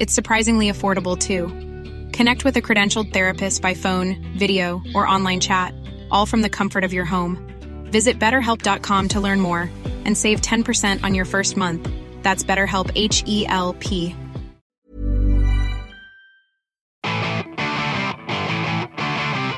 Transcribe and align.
It's 0.00 0.14
surprisingly 0.14 0.70
affordable 0.70 1.18
too. 1.18 1.48
Connect 2.16 2.44
with 2.44 2.56
a 2.56 2.62
credentialed 2.62 3.12
therapist 3.12 3.60
by 3.60 3.74
phone, 3.74 4.32
video, 4.38 4.80
or 4.94 5.08
online 5.08 5.40
chat, 5.40 5.74
all 6.12 6.24
from 6.24 6.40
the 6.40 6.48
comfort 6.48 6.84
of 6.84 6.92
your 6.92 7.04
home. 7.04 7.36
Visit 7.90 8.20
betterhelp.com 8.20 9.08
to 9.08 9.20
learn 9.20 9.40
more 9.40 9.68
and 10.04 10.16
save 10.16 10.40
10% 10.40 11.02
on 11.02 11.14
your 11.16 11.24
first 11.24 11.56
month. 11.56 11.90
That's 12.22 12.44
BetterHelp 12.44 12.92
H 12.94 13.24
E 13.26 13.44
L 13.48 13.74
P. 13.80 14.14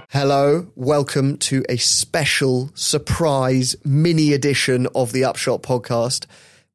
Hello, 0.09 0.67
welcome 0.75 1.37
to 1.39 1.65
a 1.69 1.77
special 1.77 2.70
surprise 2.75 3.77
mini 3.84 4.33
edition 4.33 4.87
of 4.95 5.12
the 5.12 5.25
Upshot 5.25 5.62
podcast 5.62 6.25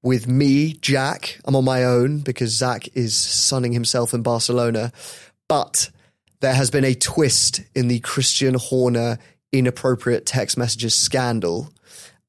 with 0.05 0.27
me, 0.27 0.73
Jack. 0.73 1.39
I'm 1.45 1.55
on 1.55 1.65
my 1.65 1.83
own 1.83 2.19
because 2.19 2.51
Zach 2.51 2.87
is 2.95 3.15
sunning 3.15 3.73
himself 3.73 4.13
in 4.13 4.21
Barcelona. 4.21 4.91
But 5.47 5.89
there 6.41 6.53
has 6.53 6.69
been 6.69 6.85
a 6.85 6.93
twist 6.93 7.61
in 7.73 7.87
the 7.87 7.99
Christian 7.99 8.53
Horner 8.53 9.17
inappropriate 9.51 10.25
text 10.25 10.57
messages 10.57 10.93
scandal. 10.93 11.71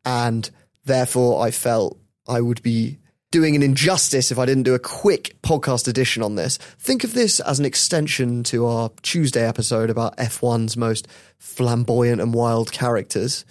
And 0.05 0.49
therefore, 0.85 1.45
I 1.45 1.51
felt 1.51 1.99
I 2.27 2.41
would 2.41 2.63
be 2.63 2.99
doing 3.31 3.55
an 3.55 3.63
injustice 3.63 4.33
if 4.33 4.39
I 4.39 4.47
didn't 4.47 4.63
do 4.63 4.75
a 4.75 4.79
quick 4.79 5.37
podcast 5.43 5.87
edition 5.87 6.23
on 6.23 6.37
this. 6.37 6.57
Think 6.79 7.05
of 7.05 7.13
this 7.13 7.41
as 7.41 7.59
an 7.59 7.67
extension 7.67 8.43
to 8.45 8.67
our 8.67 8.91
Tuesday 9.03 9.47
episode 9.47 9.91
about 9.91 10.17
F1's 10.17 10.77
most 10.77 11.07
flamboyant 11.39 12.23
and 12.23 12.33
wild 12.33 12.73
characters, 12.73 13.45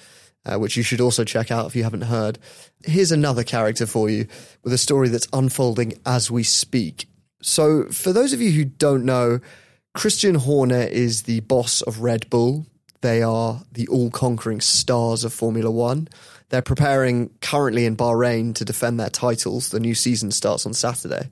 uh, 0.45 0.57
which 0.57 0.77
you 0.77 0.83
should 0.83 1.01
also 1.01 1.23
check 1.23 1.51
out 1.51 1.67
if 1.67 1.75
you 1.75 1.83
haven't 1.83 2.01
heard. 2.01 2.39
Here's 2.83 3.11
another 3.11 3.43
character 3.43 3.85
for 3.85 4.09
you 4.09 4.27
with 4.63 4.73
a 4.73 4.77
story 4.77 5.09
that's 5.09 5.27
unfolding 5.33 5.93
as 6.05 6.29
we 6.29 6.43
speak. 6.43 7.07
So, 7.41 7.85
for 7.85 8.11
those 8.13 8.33
of 8.33 8.41
you 8.41 8.51
who 8.51 8.65
don't 8.65 9.05
know, 9.05 9.39
Christian 9.93 10.35
Horner 10.35 10.81
is 10.81 11.23
the 11.23 11.41
boss 11.41 11.81
of 11.81 12.01
Red 12.01 12.29
Bull. 12.29 12.65
They 13.01 13.21
are 13.21 13.61
the 13.71 13.87
all 13.87 14.09
conquering 14.09 14.61
stars 14.61 15.23
of 15.23 15.33
Formula 15.33 15.69
One. 15.69 16.07
They're 16.49 16.61
preparing 16.61 17.29
currently 17.41 17.85
in 17.85 17.95
Bahrain 17.95 18.55
to 18.55 18.65
defend 18.65 18.99
their 18.99 19.09
titles. 19.09 19.69
The 19.69 19.79
new 19.79 19.95
season 19.95 20.31
starts 20.31 20.65
on 20.65 20.73
Saturday. 20.73 21.29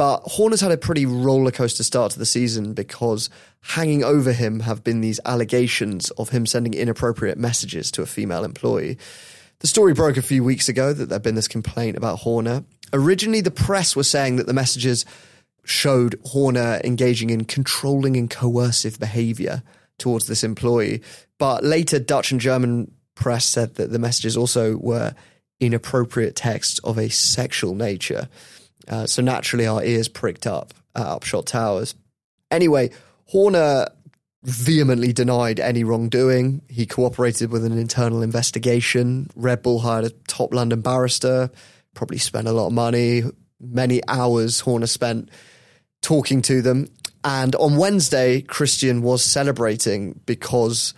But 0.00 0.22
Horner's 0.24 0.62
had 0.62 0.72
a 0.72 0.78
pretty 0.78 1.04
roller 1.04 1.50
coaster 1.50 1.82
start 1.82 2.12
to 2.12 2.18
the 2.18 2.24
season 2.24 2.72
because 2.72 3.28
hanging 3.60 4.02
over 4.02 4.32
him 4.32 4.60
have 4.60 4.82
been 4.82 5.02
these 5.02 5.20
allegations 5.26 6.08
of 6.12 6.30
him 6.30 6.46
sending 6.46 6.72
inappropriate 6.72 7.36
messages 7.36 7.90
to 7.90 8.00
a 8.00 8.06
female 8.06 8.42
employee. 8.42 8.96
The 9.58 9.66
story 9.66 9.92
broke 9.92 10.16
a 10.16 10.22
few 10.22 10.42
weeks 10.42 10.70
ago 10.70 10.94
that 10.94 11.10
there'd 11.10 11.22
been 11.22 11.34
this 11.34 11.48
complaint 11.48 11.98
about 11.98 12.20
Horner. 12.20 12.64
Originally, 12.94 13.42
the 13.42 13.50
press 13.50 13.94
was 13.94 14.08
saying 14.08 14.36
that 14.36 14.46
the 14.46 14.54
messages 14.54 15.04
showed 15.64 16.18
Horner 16.24 16.80
engaging 16.82 17.28
in 17.28 17.44
controlling 17.44 18.16
and 18.16 18.30
coercive 18.30 18.98
behavior 18.98 19.62
towards 19.98 20.28
this 20.28 20.42
employee. 20.42 21.02
But 21.36 21.62
later, 21.62 21.98
Dutch 21.98 22.32
and 22.32 22.40
German 22.40 22.90
press 23.16 23.44
said 23.44 23.74
that 23.74 23.92
the 23.92 23.98
messages 23.98 24.34
also 24.34 24.78
were 24.78 25.14
inappropriate 25.60 26.36
texts 26.36 26.78
of 26.84 26.96
a 26.96 27.10
sexual 27.10 27.74
nature. 27.74 28.30
Uh, 28.88 29.06
so 29.06 29.22
naturally, 29.22 29.66
our 29.66 29.82
ears 29.84 30.08
pricked 30.08 30.46
up 30.46 30.74
at 30.94 31.06
Upshot 31.06 31.46
Towers. 31.46 31.94
Anyway, 32.50 32.90
Horner 33.26 33.86
vehemently 34.42 35.12
denied 35.12 35.60
any 35.60 35.84
wrongdoing. 35.84 36.62
He 36.68 36.86
cooperated 36.86 37.50
with 37.50 37.64
an 37.64 37.76
internal 37.76 38.22
investigation. 38.22 39.30
Red 39.36 39.62
Bull 39.62 39.80
hired 39.80 40.04
a 40.04 40.10
top 40.28 40.54
London 40.54 40.80
barrister, 40.80 41.50
probably 41.94 42.18
spent 42.18 42.48
a 42.48 42.52
lot 42.52 42.68
of 42.68 42.72
money, 42.72 43.22
many 43.60 44.00
hours 44.08 44.60
Horner 44.60 44.86
spent 44.86 45.30
talking 46.00 46.42
to 46.42 46.62
them. 46.62 46.88
And 47.22 47.54
on 47.56 47.76
Wednesday, 47.76 48.40
Christian 48.40 49.02
was 49.02 49.22
celebrating 49.22 50.20
because 50.24 50.94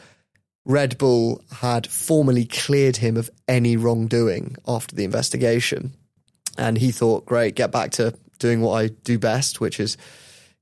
Red 0.64 0.96
Bull 0.98 1.42
had 1.50 1.88
formally 1.88 2.44
cleared 2.44 2.96
him 2.96 3.16
of 3.16 3.28
any 3.48 3.76
wrongdoing 3.76 4.56
after 4.68 4.94
the 4.94 5.04
investigation. 5.04 5.94
And 6.58 6.76
he 6.76 6.92
thought, 6.92 7.26
great, 7.26 7.54
get 7.54 7.72
back 7.72 7.92
to 7.92 8.14
doing 8.38 8.60
what 8.60 8.72
I 8.72 8.88
do 8.88 9.18
best, 9.18 9.60
which 9.60 9.80
is, 9.80 9.96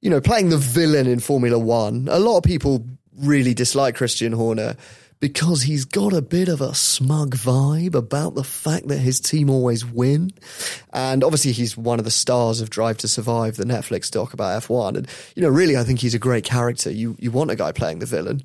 you 0.01 0.11
know, 0.11 0.21
playing 0.21 0.51
the 0.51 0.59
villain 0.59 1.07
in 1.07 1.21
Formula 1.21 1.59
One. 1.59 2.09
A 2.11 2.19
lot 2.19 2.39
of 2.39 2.45
people 2.45 2.87
really 3.19 3.55
dislike 3.55 3.97
Christian 3.97 4.33
Horner 4.33 4.77
because 5.21 5.63
he's 5.63 5.85
got 5.85 6.15
a 6.15 6.23
bit 6.23 6.49
of 6.49 6.63
a 6.63 6.75
smug 6.75 7.37
vibe 7.37 7.95
about 7.95 8.35
the 8.35 8.45
fact 8.45 8.89
that 8.89 8.99
his 8.99 9.21
team 9.21 9.51
always 9.51 9.85
win. 9.85 10.33
And 10.95 11.23
obviously 11.23 11.53
he's 11.53 11.77
one 11.77 11.99
of 11.99 12.07
the 12.07 12.11
stars 12.11 12.63
of 12.63 12.71
Drive 12.71 12.97
to 12.99 13.09
Survive, 13.09 13.57
the 13.57 13.65
Netflix 13.65 14.11
doc 14.11 14.33
about 14.33 14.63
F1. 14.63 14.97
And, 14.97 15.09
you 15.37 15.43
know, 15.43 15.51
really, 15.51 15.77
I 15.77 15.85
think 15.85 16.01
he's 16.01 16.15
a 16.15 16.19
great 16.19 16.45
character. 16.45 16.91
You, 16.91 17.17
you 17.19 17.31
want 17.31 17.51
a 17.51 17.57
guy 17.57 17.73
playing 17.73 17.99
the 17.99 18.07
villain 18.07 18.43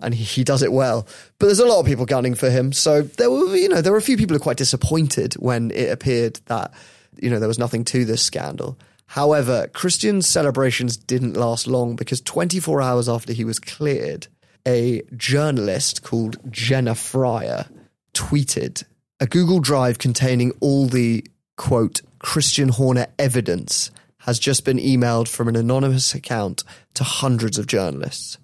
and 0.00 0.14
he, 0.14 0.24
he 0.24 0.44
does 0.44 0.62
it 0.62 0.72
well. 0.72 1.06
But 1.38 1.46
there's 1.46 1.58
a 1.58 1.66
lot 1.66 1.80
of 1.80 1.86
people 1.86 2.06
gunning 2.06 2.34
for 2.34 2.50
him. 2.50 2.72
So 2.72 3.02
there 3.02 3.30
were, 3.30 3.56
you 3.56 3.68
know, 3.68 3.80
there 3.80 3.92
were 3.92 3.98
a 3.98 4.02
few 4.02 4.16
people 4.16 4.34
who 4.34 4.38
were 4.38 4.44
quite 4.44 4.56
disappointed 4.56 5.34
when 5.34 5.70
it 5.72 5.90
appeared 5.90 6.40
that, 6.46 6.72
you 7.20 7.30
know, 7.30 7.38
there 7.38 7.48
was 7.48 7.58
nothing 7.58 7.84
to 7.86 8.04
this 8.04 8.22
scandal. 8.22 8.78
However, 9.06 9.68
Christian's 9.68 10.26
celebrations 10.26 10.96
didn't 10.96 11.34
last 11.34 11.66
long 11.66 11.96
because 11.96 12.20
24 12.20 12.82
hours 12.82 13.08
after 13.08 13.32
he 13.32 13.44
was 13.44 13.58
cleared, 13.58 14.26
a 14.66 15.02
journalist 15.16 16.02
called 16.02 16.38
Jenna 16.50 16.94
Fryer 16.94 17.66
tweeted 18.12 18.84
a 19.20 19.26
Google 19.26 19.60
Drive 19.60 19.98
containing 19.98 20.52
all 20.60 20.86
the 20.86 21.24
quote 21.56 22.02
Christian 22.18 22.68
Horner 22.68 23.06
evidence 23.18 23.90
has 24.20 24.38
just 24.38 24.64
been 24.64 24.78
emailed 24.78 25.28
from 25.28 25.48
an 25.48 25.56
anonymous 25.56 26.14
account 26.14 26.62
to 26.94 27.02
hundreds 27.02 27.58
of 27.58 27.66
journalists. 27.66 28.38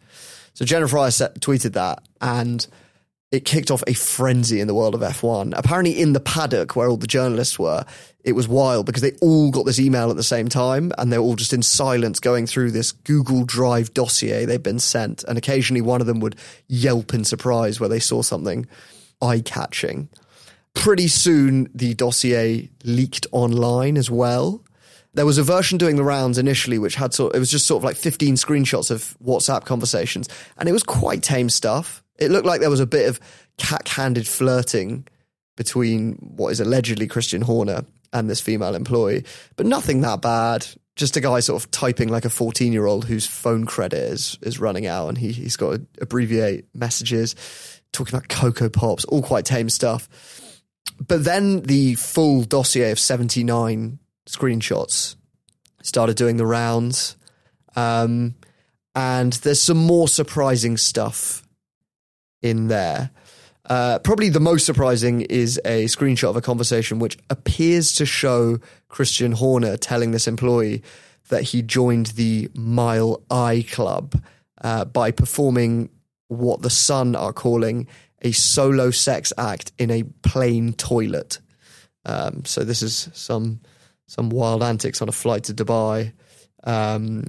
So 0.55 0.65
Jenna 0.65 0.89
Fryer 0.89 1.11
set, 1.11 1.41
tweeted 1.41 1.73
that, 1.73 2.03
and 2.21 2.67
it 3.33 3.45
kicked 3.45 3.73
off 3.73 3.83
a 3.89 3.95
frenzy 3.95 4.61
in 4.61 4.69
the 4.69 4.75
world 4.75 4.95
of 4.95 5.01
F1. 5.01 5.53
Apparently, 5.57 6.01
in 6.01 6.13
the 6.13 6.21
paddock 6.21 6.77
where 6.77 6.89
all 6.89 6.97
the 6.97 7.09
journalists 7.09 7.59
were, 7.59 7.85
it 8.23 8.33
was 8.33 8.47
wild 8.47 8.87
because 8.87 9.03
they 9.03 9.13
all 9.21 9.51
got 9.51 9.67
this 9.67 9.81
email 9.81 10.11
at 10.11 10.17
the 10.17 10.23
same 10.23 10.49
time, 10.49 10.93
and 10.97 11.13
they 11.13 11.19
were 11.19 11.25
all 11.25 11.35
just 11.35 11.53
in 11.53 11.63
silence 11.63 12.21
going 12.21 12.47
through 12.47 12.71
this 12.71 12.93
Google 12.93 13.45
Drive 13.45 13.93
dossier 13.93 14.45
they'd 14.45 14.63
been 14.63 14.79
sent. 14.79 15.25
And 15.25 15.37
occasionally, 15.37 15.81
one 15.81 16.01
of 16.01 16.07
them 16.07 16.21
would 16.21 16.37
yelp 16.69 17.13
in 17.13 17.25
surprise 17.25 17.81
where 17.81 17.89
they 17.89 18.01
saw 18.01 18.23
something 18.23 18.67
eye 19.21 19.41
catching. 19.41 20.09
Pretty 20.75 21.09
soon, 21.09 21.69
the 21.75 21.95
dossier 21.95 22.71
leaked 22.85 23.27
online 23.33 23.97
as 23.97 24.11
well. 24.11 24.64
There 25.15 25.27
was 25.27 25.39
a 25.39 25.43
version 25.43 25.79
doing 25.79 25.97
the 25.97 26.05
rounds 26.05 26.39
initially, 26.39 26.79
which 26.79 26.97
had 26.97 27.15
sort. 27.15 27.35
It 27.35 27.39
was 27.39 27.51
just 27.51 27.67
sort 27.67 27.81
of 27.81 27.85
like 27.85 27.97
15 27.97 28.35
screenshots 28.35 28.91
of 28.91 29.17
WhatsApp 29.25 29.65
conversations, 29.65 30.29
and 30.59 30.69
it 30.69 30.73
was 30.73 30.83
quite 30.83 31.23
tame 31.23 31.49
stuff. 31.49 32.03
It 32.19 32.31
looked 32.31 32.47
like 32.47 32.61
there 32.61 32.71
was 32.71 32.81
a 32.81 32.87
bit 32.87 33.09
of 33.09 33.21
cack-handed 33.57 34.27
flirting 34.27 35.07
between 35.57 36.15
what 36.15 36.51
is 36.51 36.61
allegedly 36.61 37.07
Christian 37.07 37.43
Horner 37.43 37.85
and 38.13 38.31
this 38.31 38.41
female 38.41 38.75
employee, 38.75 39.25
but 39.57 39.67
nothing 39.67 40.01
that 40.03 40.21
bad. 40.21 40.67
Just 40.97 41.17
a 41.17 41.21
guy 41.21 41.41
sort 41.41 41.63
of 41.63 41.71
typing 41.73 42.09
like 42.09 42.25
a 42.25 42.31
14 42.31 42.73
year 42.73 42.87
old 42.87 43.05
whose 43.05 43.27
phone 43.27 43.67
credit 43.67 43.99
is, 43.99 44.39
is 44.43 44.61
running 44.61 44.87
out 44.87 45.09
and 45.09 45.19
he, 45.19 45.33
he's 45.33 45.57
got 45.57 45.73
to 45.73 45.87
abbreviate 46.01 46.67
messages, 46.73 47.35
talking 47.93 48.15
about 48.15 48.29
Coco 48.29 48.69
Pops, 48.69 49.05
all 49.07 49.23
quite 49.23 49.45
tame 49.45 49.69
stuff. 49.69 50.09
But 51.05 51.25
then 51.25 51.63
the 51.63 51.97
full 51.97 52.45
dossier 52.45 52.93
of 52.93 53.01
79 53.01 53.99
screenshots 54.27 55.17
started 55.83 56.17
doing 56.17 56.37
the 56.37 56.47
rounds. 56.47 57.17
Um, 57.77 58.35
and 58.95 59.33
there's 59.33 59.61
some 59.61 59.77
more 59.77 60.09
surprising 60.09 60.77
stuff 60.77 61.47
in 62.43 62.69
there. 62.69 63.11
Uh, 63.67 63.99
probably 64.01 64.29
the 64.29 64.41
most 64.41 64.67
surprising 64.67 65.23
is 65.23 65.61
a 65.65 65.85
screenshot 65.85 66.29
of 66.31 66.37
a 66.37 66.43
conversation 66.43 66.99
which 66.99 67.19
appears 67.31 67.95
to 67.95 68.05
show 68.05 68.59
Christian 68.89 69.33
Horner 69.33 69.77
telling 69.77 70.11
this 70.11 70.29
employee 70.29 70.83
that 71.29 71.43
he 71.43 71.63
joined 71.63 72.07
the 72.09 72.51
Mile 72.55 73.23
High 73.31 73.63
Club 73.63 74.23
uh, 74.61 74.85
by 74.85 75.11
performing 75.11 75.89
what 76.29 76.61
the 76.61 76.71
Sun 76.71 77.17
are 77.17 77.33
calling 77.33 77.89
a 78.21 78.33
solo 78.33 78.91
sex 78.91 79.33
act 79.39 79.73
in 79.79 79.91
a 79.91 80.03
plane 80.23 80.75
toilet. 80.75 81.39
Um, 82.07 82.45
so 82.45 82.65
this 82.65 82.83
is 82.83 83.09
some 83.13 83.61
some 84.07 84.31
wild 84.31 84.63
antics 84.63 85.01
on 85.03 85.09
a 85.09 85.13
flight 85.13 85.45
to 85.45 85.55
Dubai. 85.55 86.13
Um, 86.65 87.25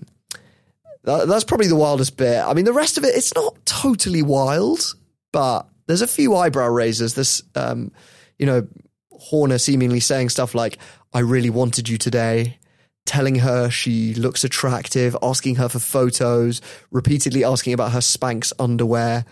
that, 1.04 1.28
that's 1.28 1.44
probably 1.44 1.68
the 1.68 1.76
wildest 1.76 2.18
bit. 2.18 2.40
I 2.40 2.54
mean, 2.54 2.66
the 2.66 2.74
rest 2.74 2.98
of 2.98 3.04
it, 3.04 3.16
it's 3.16 3.34
not 3.36 3.66
totally 3.66 4.24
wild, 4.24 4.96
but 5.32 5.68
there's 5.88 6.02
a 6.02 6.08
few 6.08 6.36
eyebrow 6.36 6.68
raisers. 6.68 7.14
This, 7.14 7.44
um, 7.56 7.92
you 8.40 8.46
know, 8.46 8.68
Horner 9.12 9.58
seemingly 9.58 10.00
saying 10.00 10.30
stuff 10.30 10.56
like, 10.56 10.78
I 11.14 11.20
really 11.20 11.50
wanted 11.50 11.88
you 11.88 11.98
today, 11.98 12.60
telling 13.06 13.36
her 13.36 13.70
she 13.70 14.14
looks 14.16 14.44
attractive, 14.44 15.16
asking 15.22 15.56
her 15.56 15.70
for 15.70 15.80
photos, 15.80 16.62
repeatedly 16.92 17.44
asking 17.44 17.74
about 17.74 17.92
her 17.92 18.00
Spanx 18.00 18.52
underwear. 18.60 19.26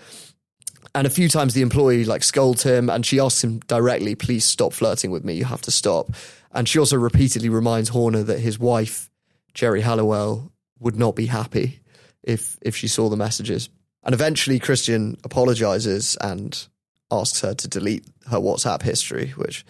And 0.95 1.07
a 1.07 1.09
few 1.09 1.27
times 1.27 1.53
the 1.53 1.61
employee 1.61 2.05
like 2.05 2.23
scolds 2.23 2.63
him 2.63 2.89
and 2.89 3.05
she 3.05 3.19
asks 3.19 3.43
him 3.43 3.59
directly, 3.67 4.15
please 4.15 4.45
stop 4.45 4.73
flirting 4.73 5.09
with 5.09 5.23
me. 5.23 5.33
You 5.33 5.45
have 5.45 5.61
to 5.63 5.71
stop. 5.71 6.11
And 6.51 6.69
she 6.69 6.77
also 6.77 6.97
repeatedly 6.97 7.49
reminds 7.49 7.89
Horner 7.89 8.23
that 8.23 8.39
his 8.39 8.59
wife, 8.59 9.09
Geri 9.53 9.81
Halliwell, 9.81 10.51
would 10.79 10.95
not 10.95 11.15
be 11.15 11.25
happy 11.25 11.79
if 12.21 12.57
if 12.61 12.75
she 12.75 12.87
saw 12.87 13.09
the 13.09 13.17
messages. 13.17 13.69
And 14.03 14.13
eventually 14.13 14.59
Christian 14.59 15.17
apologizes 15.23 16.15
and 16.21 16.67
asks 17.09 17.41
her 17.41 17.53
to 17.53 17.67
delete 17.67 18.05
her 18.29 18.37
WhatsApp 18.37 18.81
history, 18.81 19.29
which 19.29 19.65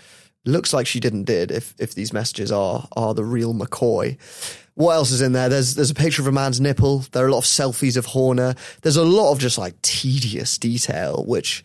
looks 0.45 0.73
like 0.73 0.87
she 0.87 0.99
didn't 0.99 1.23
did 1.23 1.51
if 1.51 1.73
if 1.79 1.95
these 1.95 2.11
messages 2.11 2.51
are 2.51 2.87
are 2.97 3.13
the 3.13 3.23
real 3.23 3.53
McCoy. 3.53 4.17
What 4.75 4.93
else 4.93 5.11
is 5.11 5.21
in 5.21 5.33
there? 5.33 5.49
There's 5.49 5.75
there's 5.75 5.91
a 5.91 5.95
picture 5.95 6.21
of 6.21 6.27
a 6.27 6.31
man's 6.31 6.59
nipple. 6.59 6.99
There 7.11 7.23
are 7.23 7.27
a 7.27 7.31
lot 7.31 7.39
of 7.39 7.45
selfies 7.45 7.97
of 7.97 8.05
Horner. 8.05 8.55
There's 8.81 8.97
a 8.97 9.03
lot 9.03 9.31
of 9.31 9.39
just 9.39 9.57
like 9.57 9.79
tedious 9.81 10.57
detail, 10.57 11.23
which 11.25 11.63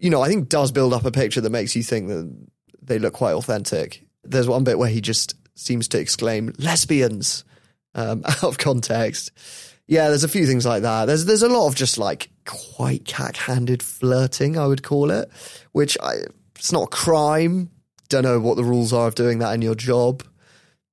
you 0.00 0.10
know 0.10 0.20
I 0.20 0.28
think 0.28 0.48
does 0.48 0.70
build 0.70 0.92
up 0.92 1.04
a 1.04 1.10
picture 1.10 1.40
that 1.40 1.50
makes 1.50 1.74
you 1.74 1.82
think 1.82 2.08
that 2.08 2.30
they 2.82 2.98
look 2.98 3.14
quite 3.14 3.32
authentic. 3.32 4.04
There's 4.22 4.48
one 4.48 4.64
bit 4.64 4.78
where 4.78 4.90
he 4.90 5.00
just 5.00 5.34
seems 5.54 5.88
to 5.88 5.98
exclaim 5.98 6.52
lesbians 6.58 7.44
um, 7.94 8.22
out 8.26 8.44
of 8.44 8.58
context. 8.58 9.32
Yeah, 9.86 10.08
there's 10.08 10.24
a 10.24 10.28
few 10.28 10.46
things 10.46 10.66
like 10.66 10.82
that. 10.82 11.06
There's 11.06 11.24
there's 11.24 11.42
a 11.42 11.48
lot 11.48 11.68
of 11.68 11.74
just 11.74 11.98
like 11.98 12.30
quite 12.46 13.04
cack-handed 13.06 13.82
flirting, 13.82 14.58
I 14.58 14.66
would 14.66 14.82
call 14.82 15.10
it, 15.10 15.30
which 15.72 15.96
I, 16.02 16.16
it's 16.54 16.72
not 16.72 16.84
a 16.84 16.88
crime. 16.88 17.70
Don't 18.08 18.24
know 18.24 18.40
what 18.40 18.56
the 18.56 18.64
rules 18.64 18.92
are 18.92 19.08
of 19.08 19.14
doing 19.14 19.38
that 19.38 19.54
in 19.54 19.62
your 19.62 19.74
job. 19.74 20.22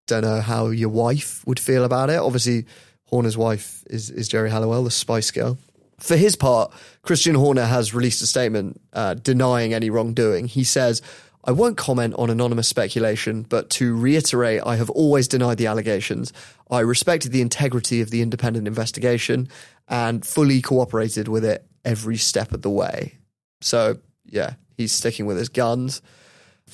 Don't 0.08 0.24
know 0.24 0.42
how 0.42 0.68
your 0.68 0.90
wife 0.90 1.46
would 1.46 1.60
feel 1.60 1.84
about 1.84 2.10
it. 2.10 2.18
Obviously, 2.18 2.66
Horner's 3.06 3.38
wife 3.38 3.84
is 3.90 4.10
is 4.10 4.28
Geri 4.28 4.50
Halliwell, 4.50 4.84
the 4.84 4.92
Spice 4.92 5.32
Girl. 5.32 5.58
For 6.00 6.16
his 6.16 6.36
part, 6.36 6.72
Christian 7.02 7.36
Horner 7.36 7.66
has 7.66 7.94
released 7.94 8.22
a 8.22 8.28
statement 8.28 8.80
uh, 8.94 9.16
denying 9.16 9.74
any 9.74 9.90
wrongdoing. 9.90 10.48
He 10.48 10.64
says, 10.64 11.02
I 11.44 11.52
won't 11.52 11.78
comment 11.78 12.14
on 12.18 12.30
anonymous 12.30 12.68
speculation, 12.68 13.44
but 13.44 13.70
to 13.72 13.96
reiterate, 13.96 14.62
I 14.66 14.76
have 14.76 14.90
always 14.90 15.28
denied 15.28 15.58
the 15.58 15.68
allegations. 15.68 16.34
I 16.70 16.82
respected 16.82 17.32
the 17.32 17.42
integrity 17.42 18.02
of 18.02 18.10
the 18.10 18.22
independent 18.22 18.68
investigation 18.68 19.48
and 19.88 20.26
fully 20.26 20.62
cooperated 20.62 21.30
with 21.30 21.46
it 21.46 21.66
every 21.86 22.18
step 22.18 22.52
of 22.52 22.64
the 22.64 22.70
way. 22.70 23.18
So, 23.62 23.98
yeah, 24.26 24.56
he's 24.76 24.92
sticking 24.92 25.26
with 25.26 25.38
his 25.38 25.50
guns. 25.50 26.02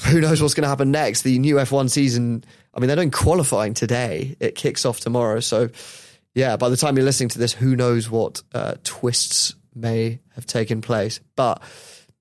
Who 0.08 0.22
knows 0.22 0.42
what's 0.42 0.54
going 0.54 0.64
to 0.64 0.70
happen 0.70 0.92
next? 0.92 1.22
The 1.22 1.38
new 1.40 1.56
F1 1.56 1.90
season, 1.90 2.44
I 2.74 2.80
mean, 2.80 2.88
they're 2.88 2.96
doing 2.96 3.12
qualifying 3.12 3.74
today. 3.74 4.36
It 4.40 4.56
kicks 4.56 4.86
off 4.86 5.00
tomorrow. 5.00 5.40
So, 5.40 5.70
yeah, 6.34 6.58
by 6.58 6.70
the 6.70 6.78
time 6.78 6.98
you're 6.98 7.06
listening 7.06 7.30
to 7.30 7.40
this, 7.40 7.54
who 7.54 7.76
knows 7.76 8.10
what 8.10 8.42
uh, 8.54 8.76
twists 8.84 9.56
may 9.76 10.20
have 10.36 10.46
taken 10.46 10.82
place. 10.82 11.20
But 11.36 11.62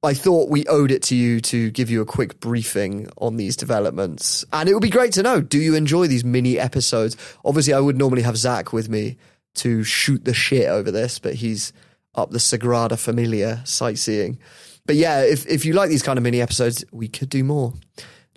I 0.02 0.14
thought 0.14 0.50
we 0.50 0.66
owed 0.66 0.90
it 0.90 1.02
to 1.04 1.16
you 1.16 1.40
to 1.42 1.70
give 1.70 1.88
you 1.88 2.02
a 2.02 2.06
quick 2.06 2.40
briefing 2.40 3.08
on 3.18 3.36
these 3.36 3.56
developments. 3.56 4.44
And 4.52 4.68
it 4.68 4.74
would 4.74 4.82
be 4.82 4.90
great 4.90 5.12
to 5.12 5.22
know 5.22 5.40
do 5.40 5.58
you 5.58 5.74
enjoy 5.74 6.08
these 6.08 6.24
mini 6.24 6.58
episodes? 6.58 7.16
Obviously, 7.44 7.72
I 7.72 7.80
would 7.80 7.96
normally 7.96 8.22
have 8.22 8.36
Zach 8.36 8.72
with 8.72 8.88
me 8.88 9.16
to 9.54 9.84
shoot 9.84 10.24
the 10.24 10.34
shit 10.34 10.68
over 10.68 10.90
this, 10.90 11.18
but 11.18 11.34
he's 11.34 11.72
up 12.14 12.30
the 12.30 12.38
Sagrada 12.38 12.98
Familia 12.98 13.62
sightseeing. 13.64 14.38
But 14.86 14.96
yeah, 14.96 15.22
if, 15.22 15.46
if 15.46 15.64
you 15.64 15.74
like 15.74 15.90
these 15.90 16.02
kind 16.02 16.18
of 16.18 16.22
mini 16.22 16.40
episodes, 16.40 16.84
we 16.92 17.08
could 17.08 17.28
do 17.28 17.44
more. 17.44 17.74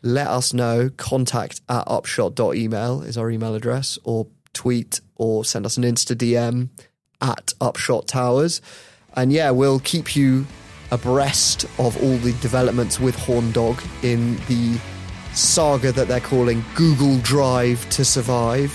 Let 0.04 0.28
us 0.28 0.54
know. 0.54 0.90
Contact 0.98 1.62
at 1.68 1.84
upshot.email 1.88 3.02
is 3.02 3.18
our 3.18 3.30
email 3.32 3.56
address, 3.56 3.98
or 4.04 4.28
tweet 4.54 5.02
or 5.16 5.44
send 5.44 5.66
us 5.66 5.78
an 5.78 5.84
Insta 5.84 6.16
DM 6.16 6.70
at 7.22 7.54
Upshot 7.62 8.08
Towers. 8.08 8.62
And 9.16 9.32
yeah, 9.32 9.52
we'll 9.52 9.80
keep 9.80 10.16
you 10.16 10.46
abreast 10.92 11.66
of 11.80 12.02
all 12.04 12.18
the 12.18 12.34
developments 12.42 13.00
with 13.00 13.16
Horn 13.16 13.52
Dog 13.52 13.82
in 14.04 14.36
the 14.48 14.80
saga 15.34 15.92
that 15.92 16.08
they're 16.08 16.20
calling 16.20 16.64
Google 16.76 17.18
Drive 17.20 17.88
to 17.92 18.06
Survive. 18.06 18.72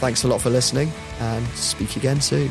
Thanks 0.00 0.24
a 0.24 0.28
lot 0.28 0.40
for 0.40 0.50
listening 0.50 0.90
and 1.20 1.46
speak 1.48 1.96
again 1.96 2.20
soon. 2.20 2.50